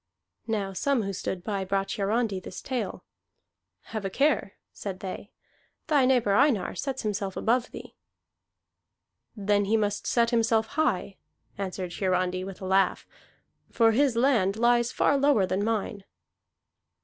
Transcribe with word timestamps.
Now 0.47 0.73
some 0.73 1.03
who 1.03 1.13
stood 1.13 1.43
by 1.43 1.63
brought 1.63 1.91
Hiarandi 1.91 2.39
this 2.39 2.59
tale. 2.59 3.03
"Have 3.93 4.03
a 4.03 4.09
care," 4.09 4.53
said 4.73 4.99
they. 4.99 5.29
"Thy 5.85 6.07
neighbor 6.07 6.33
Einar 6.33 6.73
sets 6.73 7.03
himself 7.03 7.37
above 7.37 7.69
thee." 7.69 7.93
"Then 9.35 9.65
he 9.65 9.77
must 9.77 10.07
set 10.07 10.31
himself 10.31 10.69
high," 10.69 11.17
answered 11.55 11.93
Hiarandi 11.93 12.43
with 12.43 12.61
a 12.61 12.65
laugh, 12.65 13.05
"for 13.69 13.91
his 13.91 14.15
land 14.15 14.55
lies 14.57 14.91
far 14.91 15.17
lower 15.19 15.45
than 15.45 15.63
mine." 15.63 16.03